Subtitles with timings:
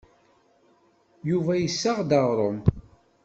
[1.29, 2.57] Yuba yessaɣ-d aɣrum.